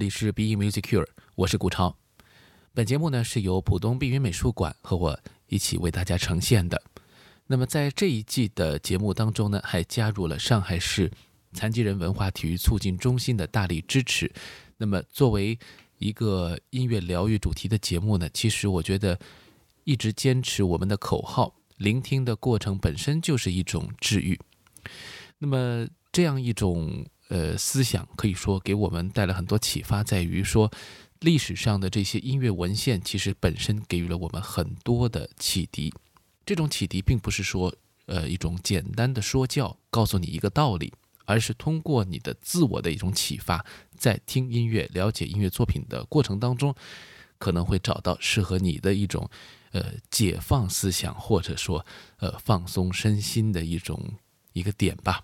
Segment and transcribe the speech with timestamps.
[0.00, 1.94] 这里是 Be Music Cure，我是顾超。
[2.72, 6.82] 本节目呢是由浦东碧云美术馆和我一起为大家呈现的。
[7.46, 11.12] 那么在这一季的节目当中呢，还加入了上海市
[11.52, 14.32] 残疾人文化体育促进中心的大力支持。
[14.78, 15.58] 那么作为
[15.98, 19.20] 一个音乐疗愈主题的节目呢，其实我觉得
[19.84, 24.40] 一直坚持我们的口号，聆听的过程本身就是一种治愈。
[25.36, 30.70] 那么这样一种呃思想，可以说给我们带来很多启发，在于说
[31.20, 35.94] 历史上的这些音乐文献，其实本身给予了我们很多的启迪。
[36.44, 37.72] 这种启迪并不是说，
[38.06, 40.92] 呃，一种简单的说教，告诉你一个道理，
[41.24, 43.64] 而是通过你的自我的一种启发，
[43.96, 46.74] 在听音乐、了解音乐作品的过程当中，
[47.38, 49.30] 可能会找到适合你的一种，
[49.70, 54.14] 呃，解放思想或者说，呃，放松身心的一种
[54.52, 55.22] 一个点吧。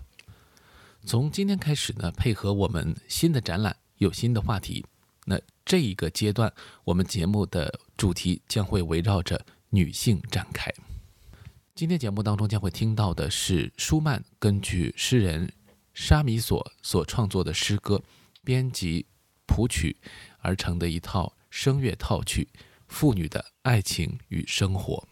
[1.07, 4.85] 从今天开始呢，配合我们新的展览，有新的话题。
[5.23, 10.69] 那这一个阶段，我们节目的主题将会围绕着女性展开。
[11.73, 15.49] 今天节目当中将会听到的是舒曼根据诗人
[15.93, 18.03] 沙米索所创作的诗歌
[18.43, 19.05] 编辑
[19.45, 19.95] 谱曲
[20.39, 22.49] 而成的一套声乐套曲
[22.89, 25.07] 《妇女的爱情与生活》。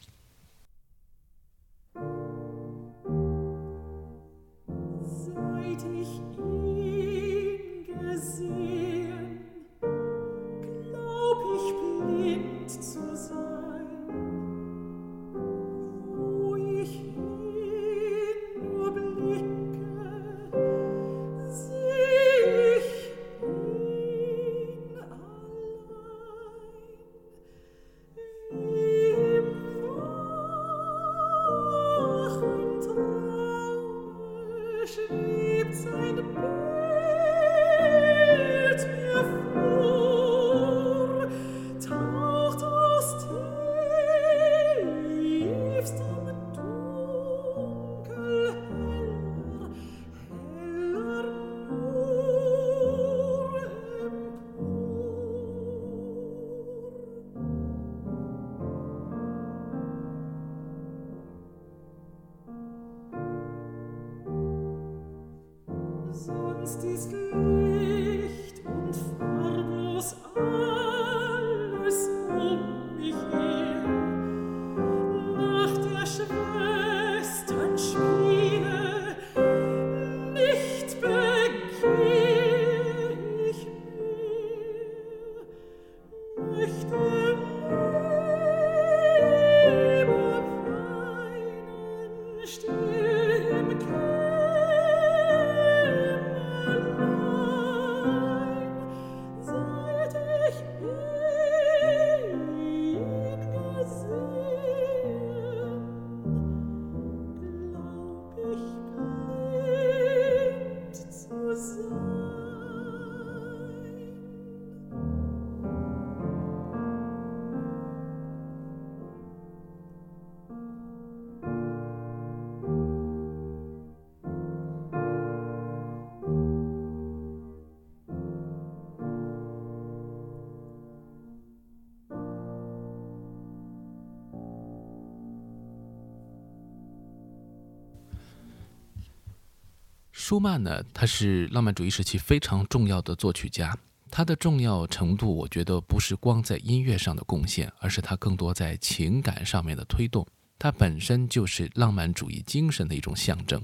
[140.27, 143.77] 舒曼呢，他是浪漫主义时期非常重要的作曲家。
[144.09, 150.25] 他的重要程度，我觉得不是光在音乐上的贡献，而是他更多在情感上面的推动。
[150.57, 153.63] 他本身就是浪漫主义精神的一种象征。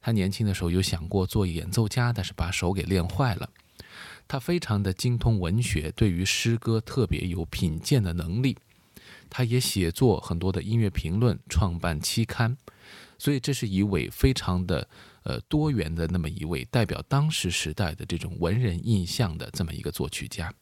[0.00, 3.48] 他年轻的时候有想过做演奏家，但是把手给练坏了。
[4.26, 8.58] 他非常的精通文学，对于诗歌特别有品鉴的能力。
[9.30, 12.58] 他也写作很多的音乐评论，创办期刊。
[13.16, 14.88] 所以这是一位非常的。
[15.24, 20.52] 呃，多元的那么一位代表当时时代的这种文人印象的这么一个作曲家。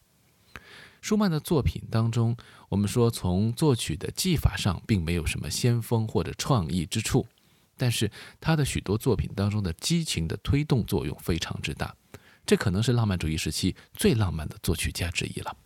[1.01, 2.37] 舒曼的作品当中，
[2.69, 7.27] 我们说从作曲的技法上并没有什么先锋或者创意之处，
[7.79, 11.97] 但是他的许多作品当中的激情的推动作用非常之大，
[12.45, 15.57] 这可能是浪漫主义时期最浪漫的作曲家之一了。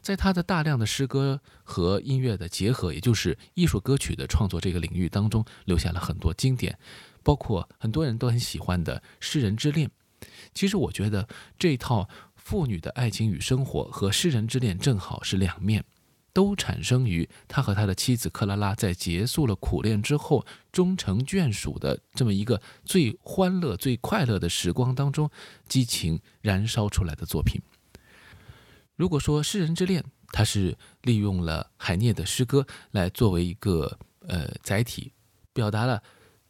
[0.00, 6.78] 在他的大量的诗歌和音乐的结合，也就是艺术歌曲的创作这个领域当中，留下了很多经典。
[7.24, 9.88] 包括很多人都很喜欢的《诗人之恋》，
[10.54, 11.26] 其实我觉得
[11.58, 15.84] 这套妇女的爱情与生活和《诗人之恋》正好是两面。
[16.34, 25.30] 都产生于他和他的妻子克拉拉在结束了苦恋之后，终成眷属的这么一个最欢乐、最快乐的时光当中，
[25.68, 27.62] 激情燃烧出来的作品。
[28.96, 33.96] 如果说《诗人之恋》，它是利用了海涅的诗歌来作为一个
[34.26, 35.12] 呃载体，
[35.52, 36.02] 表达了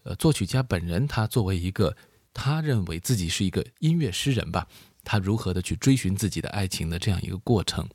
[0.04, 1.94] 呃作曲家本人他作为一个
[2.32, 4.66] 他认为自己是一个音乐诗人吧，
[5.02, 7.88] 他如何的去追寻自己的爱情的这样一个过程。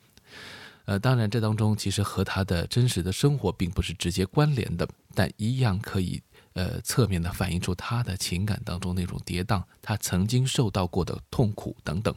[0.86, 6.20] 呃，当然，这当中其实和他的真实的生活并不是直接关联的，但一样可以
[6.54, 12.16] 呃侧面的反映出他的情感当中那种跌宕，他曾经受到过的痛苦等等。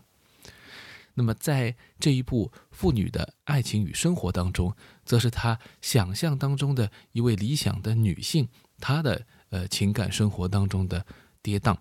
[1.13, 4.75] 那么，在这一部妇女的爱情与生活当中，
[5.05, 8.49] 则是他想象当中的一位理想的女性，
[8.81, 11.07] 她的呃情感生活当中的
[11.41, 11.77] 跌宕，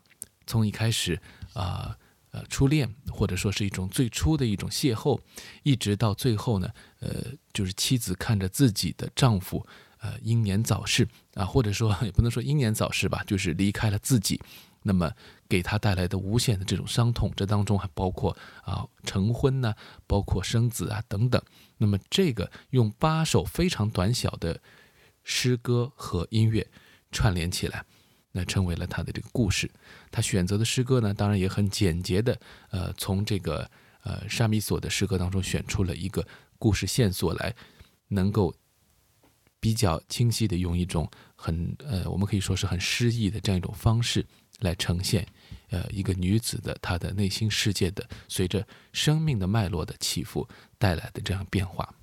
[0.45, 1.19] 从一开始
[1.55, 1.97] 啊。
[2.33, 5.19] 呃，初恋或者说是一种最初的一种邂逅，
[5.63, 6.69] 一直到最后呢，
[7.01, 9.67] 呃，就是妻子看着自己的丈夫，
[9.99, 11.05] 呃，英年早逝。
[11.33, 14.39] 啊，或者说也不能说英年早逝吧，就是离开了自己，
[14.83, 15.11] 那么
[15.49, 18.31] 给他带来的无限的这种伤痛，这当中还包括
[18.63, 19.75] 啊成婚呢，
[20.07, 21.41] 包括生子啊等等，
[21.79, 24.57] 那么这个用八首非常短小的
[25.25, 26.65] 诗歌和音乐
[27.11, 27.85] 串联起来。
[28.33, 29.69] 那成为了他的这个故事，
[30.09, 33.69] 他选择的诗歌呢，当然也很简洁的，呃，从这个
[34.03, 36.25] 呃沙弥索的诗歌当中选出了一个
[36.57, 37.53] 故事线索来，
[38.07, 38.55] 能够
[39.59, 44.25] 比较清晰的用一种很呃，我们可以说是很诗意的这样一种方式
[44.59, 45.27] 来呈现，
[45.69, 50.47] 呃，一个女子的她的内心世界的随着生命的脉络的起伏
[50.77, 51.93] 带来的这样变化。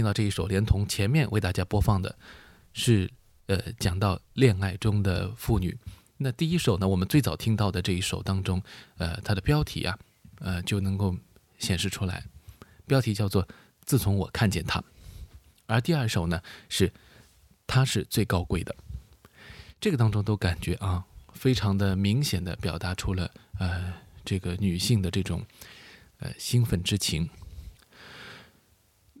[0.00, 2.16] 听到这一首，连同前面为大家播放的，
[2.72, 3.10] 是
[3.48, 5.76] 呃讲到恋爱中的妇女。
[6.16, 8.62] 那第一首呢，我们最早听到的这一首当中，
[8.96, 9.98] 呃，它的标题啊，
[10.38, 11.14] 呃就能够
[11.58, 12.24] 显示出来，
[12.86, 13.46] 标题叫做
[13.84, 14.82] “自从我看见他”。
[15.68, 16.40] 而第二首呢，
[16.70, 16.90] 是
[17.68, 18.74] “他是最高贵的”。
[19.78, 21.04] 这个当中都感觉啊，
[21.34, 23.92] 非常的明显的表达出了呃
[24.24, 25.44] 这个女性的这种
[26.20, 27.28] 呃兴奋之情。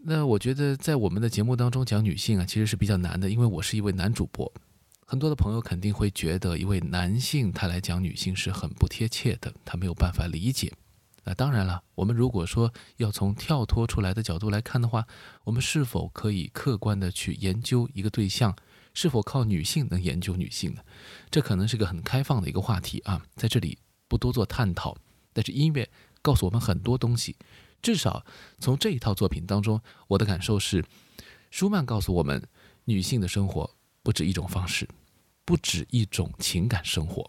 [0.02, 4.50] 那我觉得在我们的节目当中讲女性啊，其实是比较难的，因为我是一位男主播，
[5.06, 10.72] 很多的朋友肯定会觉得一位男性他来讲女性是很不贴切的，他没有办法理解。
[11.22, 15.06] 那当然了，我们如果说要从跳脱出来的角度来看的话，
[15.44, 18.56] 我们是否可以客观的去研究一个对象，
[18.94, 20.80] 是否靠女性能研究女性呢？
[21.30, 23.76] 这可能是个很开放的一个话题啊，在这里
[24.08, 24.96] 不多做探讨。
[25.34, 25.88] 但是音乐
[26.22, 27.36] 告诉我们很多东西。
[27.82, 28.24] 至少
[28.58, 30.84] 从这一套作品当中，我的感受是，
[31.50, 32.42] 舒曼告诉我们，
[32.84, 33.70] 女性的生活
[34.02, 34.88] 不止一种方式，
[35.44, 37.28] 不止一种情感生活。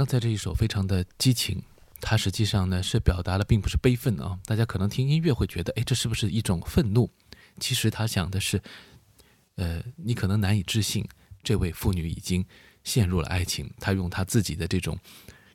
[0.00, 1.62] 刚才这一首非常的激情，
[2.00, 4.40] 它实际上呢是表达了并不是悲愤啊。
[4.46, 7.10] 大家可能听音乐会觉得，哎，这是不是一种愤怒？
[7.58, 8.62] 其实他想的是，
[9.56, 11.06] 呃，你可能难以置信，
[11.42, 12.42] 这位妇女已经
[12.82, 13.70] 陷入了爱情。
[13.78, 14.98] 她用她自己的这种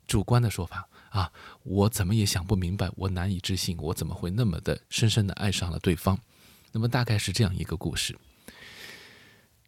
[0.06, 1.32] 主观的说法啊，
[1.64, 6.16] 我怎么也想不明白，我难以置信，我怎么会那么的深深的爱上了对方？
[6.70, 8.16] 那么大概是这样一个故事。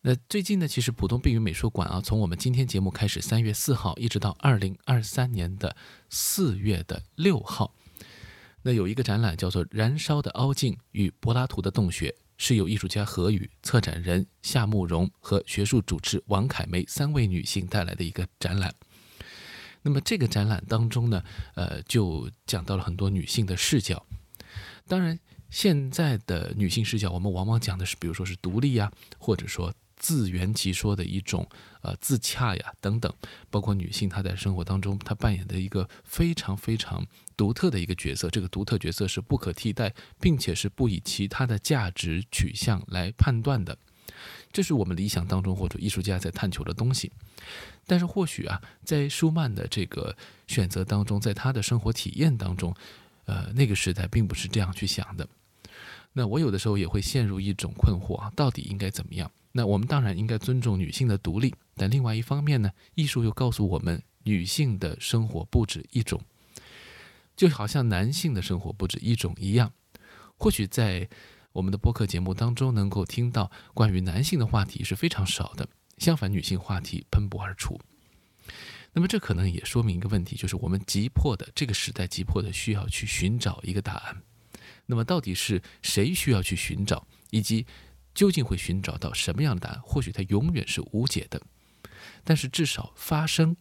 [0.09, 5.77] 那最近呢，其实浦东碧云美术馆啊，从我们今天节目开始，三月四号一直到二零二三年的
[6.09, 7.75] 四月的六号，
[8.63, 18.75] 那有一个展览叫做《燃烧的凹镜与柏拉图的洞穴》，是由艺术家何宇、策展人夏慕容和学术主持王凯梅三位女性带来的一个展览。
[19.83, 21.23] 那么这个展览当中呢，
[21.55, 24.03] 呃，就讲到了很多女性的视角。
[24.87, 29.71] 当然，现在的女性视角，我们往往讲的是，比如说是独立呀，或者说。
[29.99, 31.47] 自圆其说的一种，
[31.83, 33.13] 呃，自洽呀，等等，
[33.51, 43.77] 包括女性她在生活当中她扮演的一个非常非常独特的一个角色，这个独特角色是不可替代，并且是不以其他的价值取向来判断的，
[44.53, 47.13] 这是我们理想当中或者艺术家在探求的东西。
[47.87, 52.75] 但是或许啊，在舒曼的这个选择当中，在他的生活体验当中，
[53.25, 55.27] 呃，那个时代并不是这样去想的。
[56.13, 59.31] 那我有的时候也会陷入一种困惑啊，到底应该怎么样？
[59.53, 66.21] 那我们当然应该尊重女性的独立，但另外一方面呢，艺术又告诉我们，女性的生活不止一种，
[67.35, 69.73] 就好像男性的生活不止一种一样。
[70.37, 71.09] 或许在
[71.53, 77.81] 我们的播客节目当中，能够听到关于男性的话题是非常少的，相反，女性话题喷薄而出。
[78.93, 84.23] 那么这可能也说明一个问题，就是我们急迫的这个时代急迫的需要去寻找一个答案。
[84.87, 87.67] 那么到底是谁需要去寻找，以及？
[88.19, 89.81] 究竟会寻找到什么样的答案？
[89.81, 91.41] 或许它永远是无解的，
[92.25, 93.57] 但是至少发声，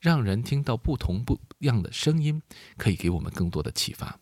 [0.00, 2.42] 让人听到不同不样的声音，
[2.76, 4.18] 可以给我们更多的启发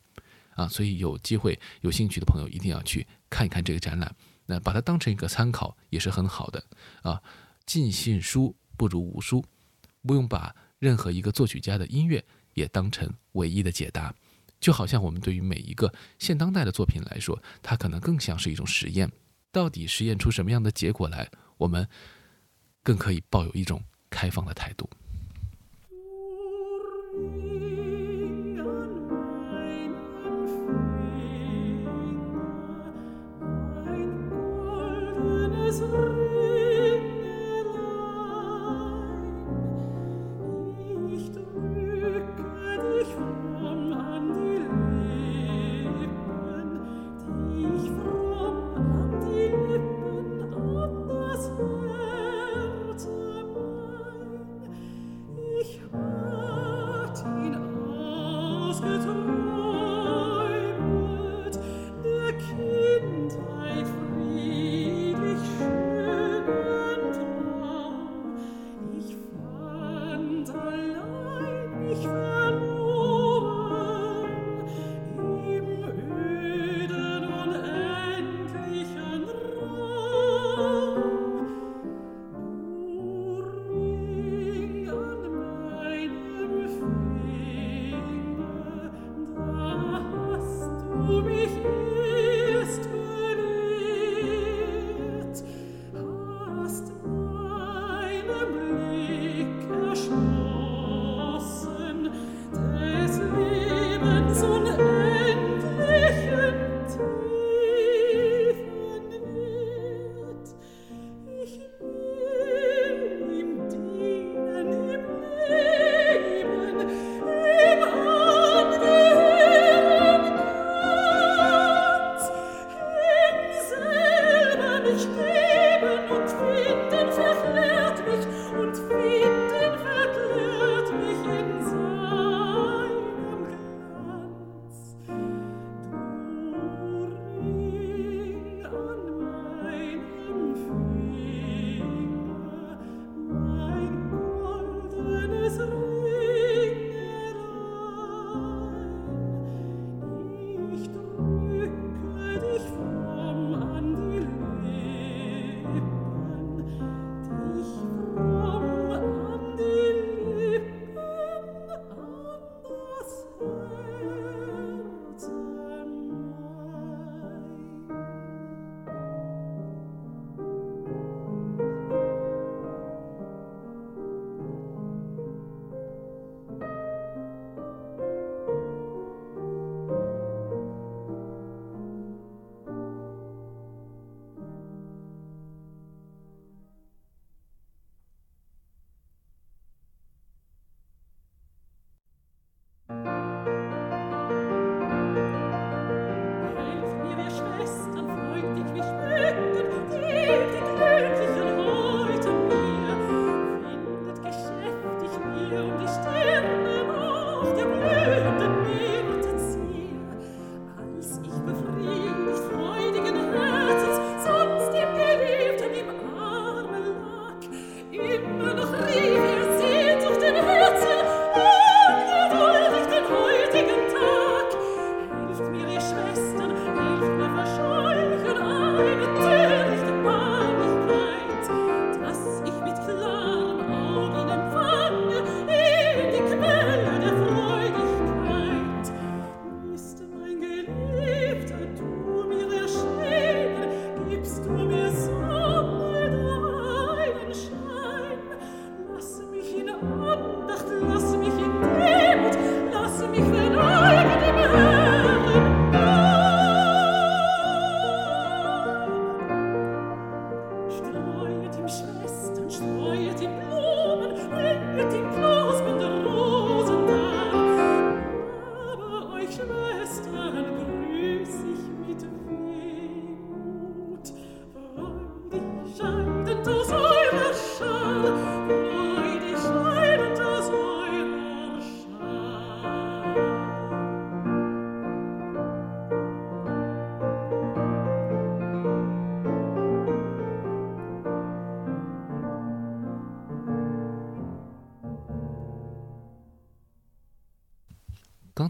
[0.57, 0.69] 啊！
[0.69, 4.15] 所以有机会、有兴趣的朋友一定要去看一看这个展览，
[4.45, 6.63] 那把它当成一个参考也是很好的
[7.01, 7.23] 啊！
[7.65, 9.43] 尽信书不如无书，
[10.03, 14.15] 不用把任何一个作曲家的音乐也当成唯一的解答，
[14.61, 19.11] 就好像我们对于每一个现当代的作品来说，它可能更像是一种实验。
[19.53, 21.87] 到底实验出什么样的结果来我们
[22.83, 23.81] 更可以抱有一种
[24.11, 24.89] 开放的态度。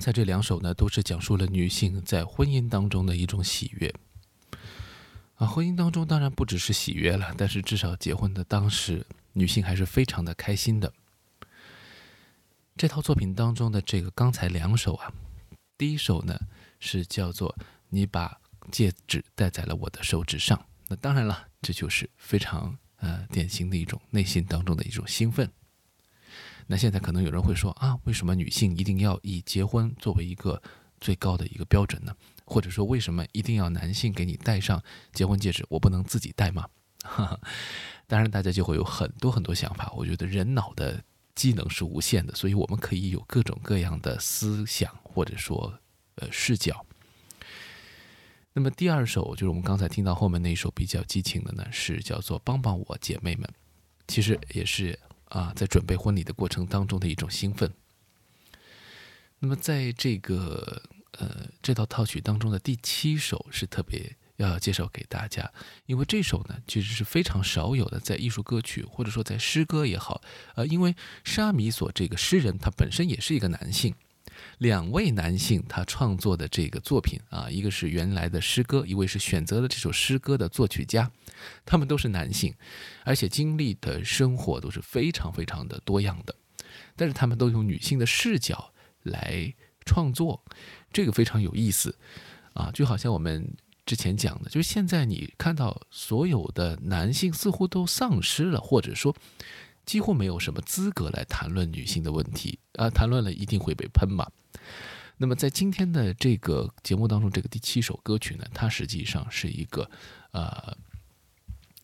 [0.02, 3.94] 才这两首呢，都是讲述了女性在婚姻当中的一种喜悦。
[5.36, 10.92] 啊，婚姻当中当然不只是喜悦了，但是至少结婚的当时，女性还是非常的开心的。
[12.76, 15.12] 这套作品当中的这个刚才两首啊，
[15.78, 16.38] 第一首呢
[16.80, 17.54] 是叫做
[17.90, 25.50] “你把戒指戴在了我的手指上”，那当然了，这就是非常呃典型的一种内心当中的一种兴奋。
[26.66, 30.62] 那现在可能有人会说啊，为什么女性一定要以结婚作为一个
[31.00, 32.14] 最高的一个标准呢？
[32.44, 36.68] 或者说，为什么一定要男性给你戴上结婚戒指，我不能自己戴吗？
[38.06, 39.90] 当然，大家就会有很多很多想法。
[39.96, 41.02] 我觉得人脑的
[41.34, 45.72] 机能是无限的，所以我们可以有各种各样的思想或者说
[46.16, 46.84] 呃视角。
[48.52, 53.44] 那么第二首就是我们刚才听到后面那一首比较激情的呢，是叫做《帮帮我姐妹们》，
[54.06, 54.98] 其实也是
[55.32, 57.72] 啊在准备婚礼的过程当中的一种兴奋。
[59.38, 60.82] 那么在这个
[61.18, 65.50] 呃这套套曲当中的第七首是特别要介绍给大家，
[65.86, 70.22] 因为这首呢其实是非常少有的，在艺术歌曲或者说在诗歌也好，
[70.54, 73.94] 呃，因为沙弥索这个诗人他本身也是一个男性。
[74.58, 81.10] 两位男性他创作的这个作品啊，一个是原来的诗歌，一位是选择了这首诗歌的作曲家，
[81.64, 82.54] 他们都是男性，
[83.04, 86.34] 而且经历的生活都是非常非常的多样的，
[86.94, 89.52] 但是他们都用女性的视角来
[89.84, 90.44] 创作，
[90.92, 91.96] 这个非常有意思
[92.54, 99.14] 啊，就好像我们之前讲的，就是现在你看到所有的男性似乎都丧失了，或者说。
[99.84, 104.30] 几乎没有什么资格来谈论女性的问题啊，谈论了一定会被喷嘛。
[105.18, 109.88] 那么在今天的这个节目当中，这个第七首歌曲呢，它实际上是一个
[110.32, 110.76] 呃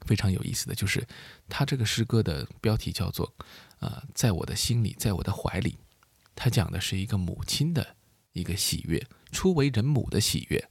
[0.07, 1.07] 非常有意思的，就是
[1.49, 3.33] 它这个诗歌的标题叫做
[3.79, 5.79] “呃，在我的心里，在我的怀里”，
[6.35, 7.95] 它讲的是一个母亲的
[8.33, 10.69] 一个喜悦，初为人母的喜悦。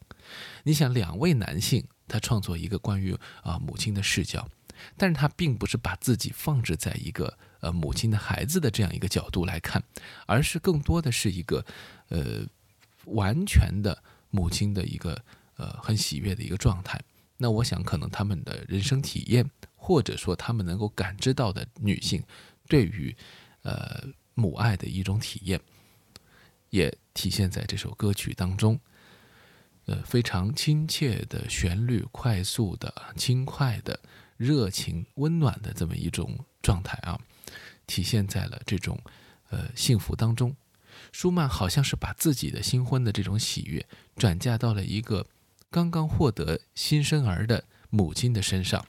[0.63, 4.49] 你想，两位男性他创作一个关于啊母亲的视角。
[4.95, 9.83] 但是他并不是把自己放置在一个呃母亲的孩子的这样一个角度来看，
[10.25, 11.65] 而是更多的是一个
[12.09, 12.45] 呃
[13.05, 15.23] 完全的母亲的一个
[15.55, 17.01] 呃很喜悦的一个状态。
[17.37, 22.23] 那我想，可能他们的人生体验，或者说他们能够感知到的女性
[22.67, 23.15] 对于
[23.61, 25.61] 呃母爱的一种体验，
[26.69, 28.79] 也体现在这首歌曲当中。
[29.85, 33.97] 呃，非常亲切的旋律，快速的、轻快的。
[34.37, 37.19] 热情温暖的这么一种状态啊，
[37.85, 38.99] 体现在了这种
[39.49, 40.55] 呃幸福当中。
[41.11, 45.27] 舒曼好像是把自己的新婚的这种喜悦转嫁到了一个
[45.69, 48.85] 刚刚获得新生儿的母亲的身上。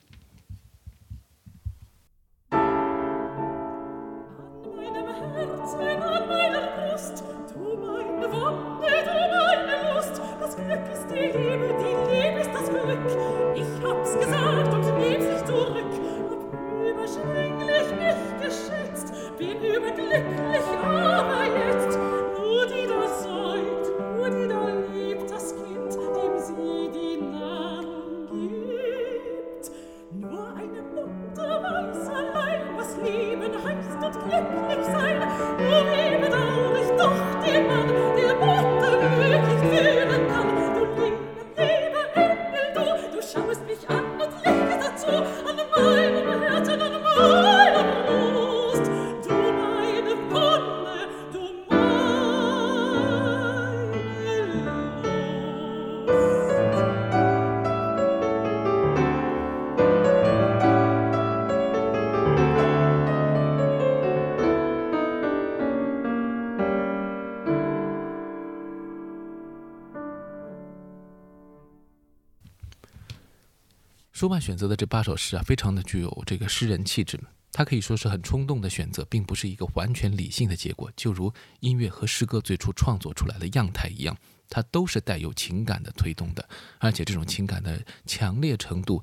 [74.18, 77.16] 舒曼选择的这八首诗啊，非常的具有这个诗人气质。
[77.52, 80.90] 他可以说是很冲动的选择，并不是一个完全理性的结果。
[80.96, 84.16] 就如音乐和诗歌最初创作出来的样态一样，
[84.48, 89.00] 它都是带有情感的推动的，而且这种情感的强烈程度，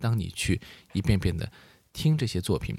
[0.00, 0.60] 当你去
[0.94, 1.48] 一遍遍的
[1.92, 2.76] 听这些作品。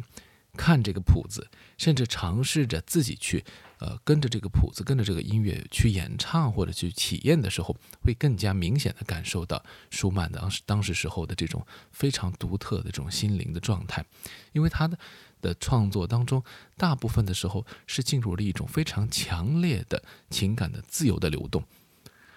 [0.58, 3.46] 看这个谱子，甚至尝试着自己去，
[3.80, 14.04] 呃，跟着这个谱子，跟着这个音乐去演唱或者去体验的时候，会更加明显的感受到舒曼当时当时时候的这种非常独特的这种心灵的状态，
[14.52, 14.98] 因为他的
[15.40, 16.44] 的创作当中，
[16.76, 21.64] 大部分的时候是进入了一种非常强烈的情感的自由的流动，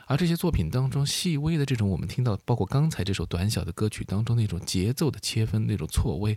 [0.06, 6.37] 而这些作品当中细微的这种我们听到，包括刚才这首短小的歌曲当中那种节奏的切分，那种错位。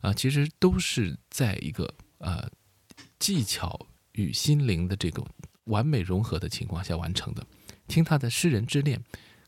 [0.00, 2.48] 啊，其实都是在一个呃
[3.18, 5.24] 技巧与心灵的这个
[5.64, 7.46] 完美融合的情况下完成的。
[7.88, 9.02] 听他的诗人之恋，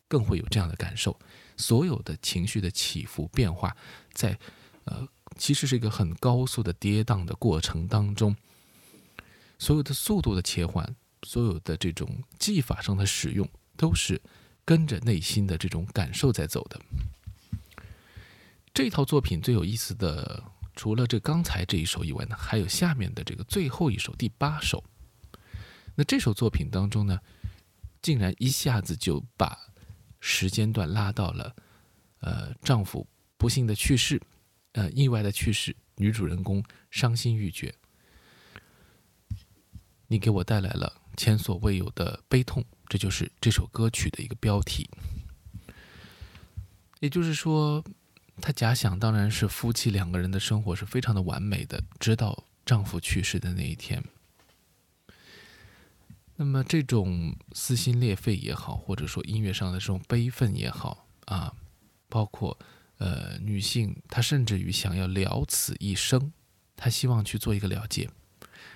[0.07, 1.17] 更会有这样的感受。
[1.57, 3.75] 所有的情绪的起伏变化，
[4.13, 4.37] 在
[4.85, 5.07] 呃
[5.37, 8.35] 其实是一个很高速的跌宕的过程当中，
[9.57, 14.21] 所有的速度的切换，所有的这种技法上的使用，都是
[14.63, 16.79] 跟着内心的这种感受在走的。
[18.79, 20.41] 这套作品最有意思的
[20.73, 24.81] 除了这刚才这一首以外呢，还有下面的这个最后一首第八首。
[25.95, 27.19] 那这首作品当中呢，
[28.01, 29.59] 竟然一下子就把
[30.21, 31.53] 时间段拉到了，
[32.21, 33.05] 呃，丈夫
[33.37, 34.17] 不幸的去世，
[34.71, 37.75] 呃，意外的去世，女主人公伤心欲绝。
[40.07, 44.89] 你给我带来了前所未有的悲痛，这就是这首歌曲的一个标题。
[47.01, 47.83] 也就是说，
[48.39, 54.03] 她假想当然是夫妻两个人的生活是非常的完美的，直到丈夫去世的那一天。
[56.35, 61.53] 那么这种撕心裂肺也好，或者说音乐上的这种悲愤也好啊，
[62.07, 62.57] 包括
[62.97, 66.31] 呃女性，她甚至于想要了此一生，
[66.77, 68.09] 她希望去做一个了结。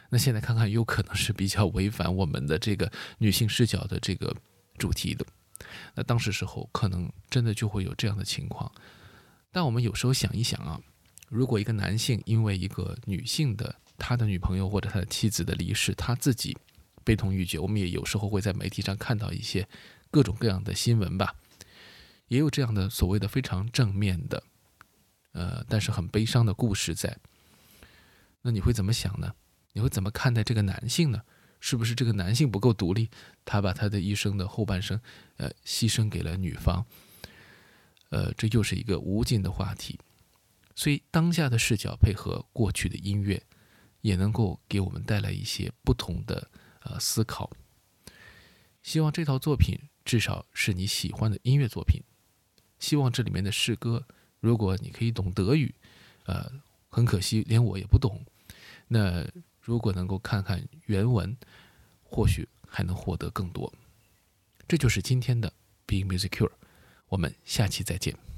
[0.10, 4.36] 那现在看看，有可能是比较违反我们的这个女性视角的这个
[4.78, 5.26] 主题的。
[5.95, 8.69] 那当时时候可能真的就会有这样的情况。
[9.53, 10.81] 但我们有时候想一想啊，
[11.29, 16.57] 如果一个男性因为一个女性的他的女朋友或者他的妻子的离世，他自己。
[17.05, 19.67] 悲痛欲绝，我们也有时候会在媒体上看到一些
[20.09, 21.35] 各种各样的新闻吧，
[22.29, 24.41] 也有这样的所谓的非常正面的，
[25.33, 27.17] 呃，但是很悲伤的故事在。
[28.43, 29.33] 那你会怎么想呢？
[29.73, 31.23] 你会怎么看待这个男性呢？
[31.59, 33.09] 是不是这个男性不够独立，
[33.43, 35.01] 他把他的一生的后半生，
[35.35, 36.85] 呃，牺牲给了女方？
[38.13, 39.99] 呃，这又是一个无尽的话题。
[40.76, 43.41] 所以当下的视角配合过去的音乐，
[44.02, 46.49] 也能够给我们带来一些不同的。
[46.86, 47.49] 呃，思考。
[48.82, 52.04] 希望这套作品至少是你喜欢的音乐作品。
[52.78, 54.06] 希望这里面的诗歌，
[54.41, 55.73] 如果你可以懂德语，
[56.26, 56.52] 呃，
[56.89, 58.21] 很可惜连我也不懂。
[58.89, 59.26] 那
[59.62, 61.38] 如果能够看看原文，
[62.04, 63.73] 或许还能获得更多。
[64.67, 65.54] 这就是今天的
[65.88, 66.52] Being Musicure，
[67.13, 68.33] 我们下期再见。